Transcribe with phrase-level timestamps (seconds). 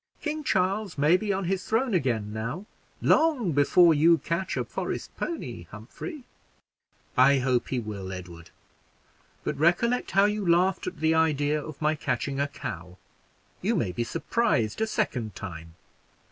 [0.19, 2.65] King Charles may be on his throne again now,
[3.03, 6.23] long before you catch a forest pony, Humphrey."
[7.15, 8.49] "I hope he will, Edward;
[9.43, 12.97] but recollect how you laughed at the idea of my catching a cow
[13.61, 15.75] you may be surprised a second time.